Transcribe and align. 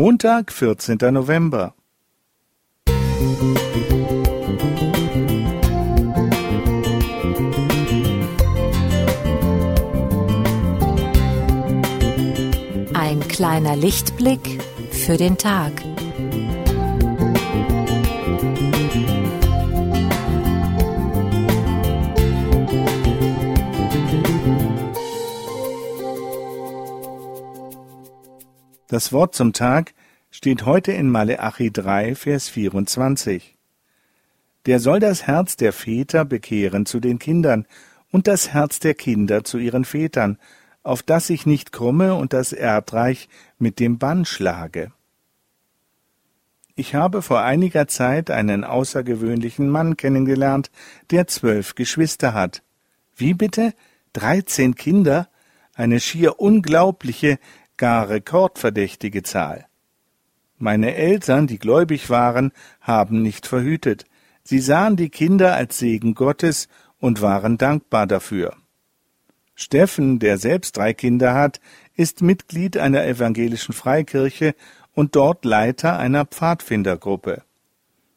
Montag, 0.00 0.52
14. 0.52 0.96
November. 1.10 1.74
Ein 12.94 13.26
kleiner 13.26 13.74
Lichtblick 13.74 14.62
für 14.92 15.16
den 15.16 15.36
Tag. 15.36 15.72
Das 28.88 29.12
Wort 29.12 29.34
zum 29.34 29.52
Tag 29.52 29.92
steht 30.30 30.64
heute 30.64 30.92
in 30.92 31.10
Maleachi 31.10 31.70
3, 31.70 32.14
Vers 32.14 32.48
24. 32.48 33.54
Der 34.64 34.80
soll 34.80 34.98
das 34.98 35.26
Herz 35.26 35.56
der 35.56 35.74
Väter 35.74 36.24
bekehren 36.24 36.86
zu 36.86 36.98
den 36.98 37.18
Kindern 37.18 37.66
und 38.10 38.26
das 38.26 38.54
Herz 38.54 38.80
der 38.80 38.94
Kinder 38.94 39.44
zu 39.44 39.58
ihren 39.58 39.84
Vätern, 39.84 40.38
auf 40.82 41.02
das 41.02 41.28
ich 41.28 41.44
nicht 41.44 41.70
krumme 41.70 42.14
und 42.14 42.32
das 42.32 42.54
Erdreich 42.54 43.28
mit 43.58 43.78
dem 43.78 43.98
Bann 43.98 44.24
schlage. 44.24 44.90
Ich 46.74 46.94
habe 46.94 47.20
vor 47.20 47.42
einiger 47.42 47.88
Zeit 47.88 48.30
einen 48.30 48.64
außergewöhnlichen 48.64 49.68
Mann 49.68 49.98
kennengelernt, 49.98 50.70
der 51.10 51.26
zwölf 51.26 51.74
Geschwister 51.74 52.32
hat. 52.32 52.62
Wie 53.14 53.34
bitte? 53.34 53.74
Dreizehn 54.14 54.76
Kinder? 54.76 55.28
Eine 55.74 56.00
schier 56.00 56.40
unglaubliche, 56.40 57.38
gar 57.78 58.10
rekordverdächtige 58.10 59.22
Zahl. 59.22 59.66
Meine 60.58 60.96
Eltern, 60.96 61.46
die 61.46 61.58
gläubig 61.58 62.10
waren, 62.10 62.52
haben 62.80 63.22
nicht 63.22 63.46
verhütet. 63.46 64.04
Sie 64.42 64.58
sahen 64.58 64.96
die 64.96 65.08
Kinder 65.08 65.54
als 65.54 65.78
Segen 65.78 66.14
Gottes 66.14 66.68
und 66.98 67.22
waren 67.22 67.58
dankbar 67.58 68.06
dafür. 68.06 68.56
Steffen, 69.54 70.18
der 70.18 70.38
selbst 70.38 70.76
drei 70.76 70.92
Kinder 70.92 71.34
hat, 71.34 71.60
ist 71.94 72.22
Mitglied 72.22 72.76
einer 72.76 73.04
evangelischen 73.06 73.72
Freikirche 73.72 74.54
und 74.94 75.16
dort 75.16 75.44
Leiter 75.44 75.98
einer 75.98 76.24
Pfadfindergruppe. 76.24 77.42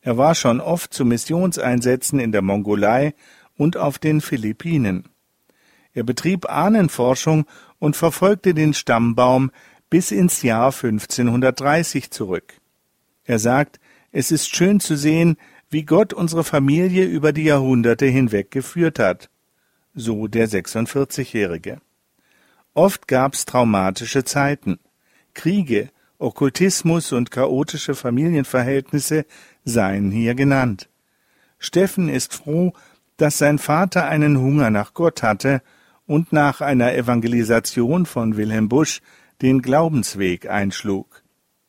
Er 0.00 0.18
war 0.18 0.34
schon 0.34 0.60
oft 0.60 0.92
zu 0.92 1.04
Missionseinsätzen 1.04 2.20
in 2.20 2.30
der 2.30 2.42
Mongolei 2.42 3.14
und 3.56 3.76
auf 3.76 3.98
den 3.98 4.20
Philippinen. 4.20 5.08
Er 5.94 6.02
betrieb 6.02 6.50
Ahnenforschung 6.50 7.46
und 7.78 7.96
verfolgte 7.96 8.52
den 8.52 8.74
Stammbaum 8.74 9.52
bis 9.88 10.10
ins 10.10 10.42
Jahr 10.42 10.72
1530 10.72 12.10
zurück. 12.10 12.54
Er 13.24 13.38
sagt, 13.38 13.78
es 14.10 14.32
ist 14.32 14.54
schön 14.54 14.80
zu 14.80 14.96
sehen, 14.96 15.36
wie 15.70 15.84
Gott 15.84 16.12
unsere 16.12 16.44
Familie 16.44 17.04
über 17.04 17.32
die 17.32 17.44
Jahrhunderte 17.44 18.06
hinweg 18.06 18.50
geführt 18.50 18.98
hat. 18.98 19.30
So 19.94 20.26
der 20.26 20.48
46-Jährige. 20.48 21.80
Oft 22.74 23.06
gab's 23.06 23.44
traumatische 23.44 24.24
Zeiten. 24.24 24.80
Kriege, 25.32 25.90
Okkultismus 26.18 27.12
und 27.12 27.30
chaotische 27.30 27.94
Familienverhältnisse 27.94 29.26
seien 29.64 30.10
hier 30.10 30.34
genannt. 30.34 30.88
Steffen 31.58 32.08
ist 32.08 32.34
froh, 32.34 32.72
dass 33.16 33.38
sein 33.38 33.58
Vater 33.58 34.06
einen 34.06 34.38
Hunger 34.38 34.70
nach 34.70 34.92
Gott 34.94 35.22
hatte 35.22 35.62
und 36.06 36.32
nach 36.32 36.60
einer 36.60 36.94
Evangelisation 36.94 38.06
von 38.06 38.36
Wilhelm 38.36 38.68
Busch 38.68 39.00
den 39.42 39.62
Glaubensweg 39.62 40.48
einschlug. 40.48 41.22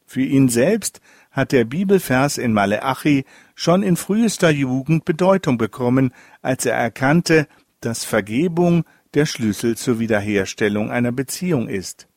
Für 0.05 0.21
ihn 0.21 0.49
selbst 0.49 1.01
hat 1.31 1.51
der 1.51 1.65
Bibelvers 1.65 2.37
in 2.37 2.53
Maleachi 2.53 3.25
schon 3.55 3.83
in 3.83 3.97
frühester 3.97 4.49
Jugend 4.49 5.03
Bedeutung 5.05 5.57
bekommen, 5.57 6.13
als 6.41 6.65
er 6.65 6.75
erkannte, 6.75 7.47
dass 7.81 8.05
Vergebung 8.05 8.85
der 9.13 9.25
Schlüssel 9.25 9.77
zur 9.77 9.99
Wiederherstellung 9.99 10.91
einer 10.91 11.11
Beziehung 11.11 11.67
ist. 11.67 12.07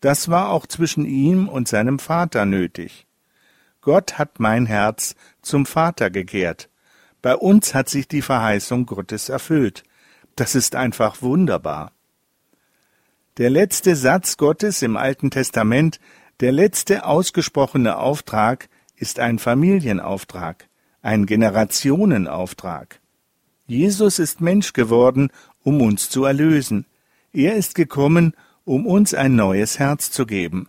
Das 0.00 0.28
war 0.28 0.50
auch 0.50 0.66
zwischen 0.66 1.06
ihm 1.06 1.48
und 1.48 1.66
seinem 1.66 1.98
Vater 1.98 2.44
nötig. 2.44 3.06
Gott 3.80 4.18
hat 4.18 4.40
mein 4.40 4.66
Herz 4.66 5.14
zum 5.42 5.66
Vater 5.66 6.10
gekehrt. 6.10 6.68
Bei 7.22 7.34
uns 7.36 7.74
hat 7.74 7.88
sich 7.88 8.06
die 8.06 8.22
Verheißung 8.22 8.86
Gottes 8.86 9.28
erfüllt. 9.28 9.84
Das 10.36 10.54
ist 10.54 10.74
einfach 10.74 11.22
wunderbar. 11.22 11.92
Der 13.36 13.50
letzte 13.50 13.96
Satz 13.96 14.36
Gottes 14.36 14.82
im 14.82 14.96
Alten 14.96 15.30
Testament, 15.30 16.00
der 16.40 16.52
letzte 16.52 17.04
ausgesprochene 17.04 17.96
Auftrag, 17.98 18.68
ist 18.96 19.18
ein 19.18 19.38
Familienauftrag, 19.38 20.68
ein 21.02 21.26
Generationenauftrag. 21.26 23.00
Jesus 23.66 24.18
ist 24.18 24.40
Mensch 24.40 24.72
geworden, 24.72 25.30
um 25.62 25.80
uns 25.80 26.10
zu 26.10 26.24
erlösen. 26.24 26.86
Er 27.32 27.56
ist 27.56 27.74
gekommen, 27.74 28.34
um 28.64 28.86
uns 28.86 29.14
ein 29.14 29.34
neues 29.36 29.78
Herz 29.78 30.10
zu 30.10 30.26
geben. 30.26 30.68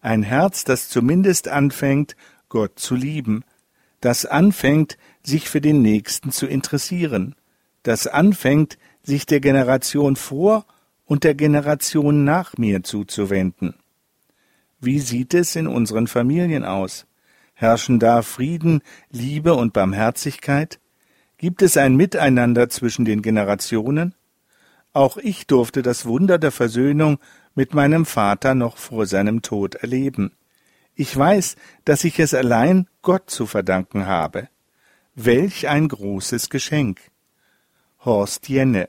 Ein 0.00 0.22
Herz, 0.22 0.64
das 0.64 0.88
zumindest 0.88 1.48
anfängt, 1.48 2.16
Gott 2.48 2.78
zu 2.78 2.94
lieben, 2.94 3.44
das 4.00 4.26
anfängt, 4.26 4.98
sich 5.22 5.48
für 5.48 5.60
den 5.60 5.82
Nächsten 5.82 6.30
zu 6.30 6.46
interessieren, 6.46 7.34
das 7.82 8.06
anfängt, 8.06 8.78
sich 9.04 9.26
der 9.26 9.40
Generation 9.40 10.16
vor 10.16 10.66
und 11.04 11.22
der 11.22 11.34
Generation 11.34 12.24
nach 12.24 12.56
mir 12.56 12.82
zuzuwenden. 12.82 13.74
Wie 14.80 14.98
sieht 14.98 15.34
es 15.34 15.54
in 15.54 15.66
unseren 15.66 16.06
Familien 16.06 16.64
aus? 16.64 17.06
Herrschen 17.52 18.00
da 18.00 18.22
Frieden, 18.22 18.82
Liebe 19.10 19.54
und 19.54 19.72
Barmherzigkeit? 19.72 20.80
Gibt 21.38 21.62
es 21.62 21.76
ein 21.76 21.94
Miteinander 21.94 22.68
zwischen 22.68 23.04
den 23.04 23.22
Generationen? 23.22 24.14
Auch 24.92 25.16
ich 25.16 25.46
durfte 25.46 25.82
das 25.82 26.06
Wunder 26.06 26.38
der 26.38 26.52
Versöhnung 26.52 27.18
mit 27.54 27.74
meinem 27.74 28.06
Vater 28.06 28.54
noch 28.54 28.76
vor 28.78 29.06
seinem 29.06 29.42
Tod 29.42 29.76
erleben. 29.76 30.32
Ich 30.94 31.16
weiß, 31.16 31.56
dass 31.84 32.04
ich 32.04 32.18
es 32.18 32.34
allein 32.34 32.88
Gott 33.02 33.30
zu 33.30 33.46
verdanken 33.46 34.06
habe. 34.06 34.48
Welch 35.14 35.68
ein 35.68 35.88
großes 35.88 36.50
Geschenk. 36.50 37.00
Horst 38.04 38.48
Jenne 38.48 38.88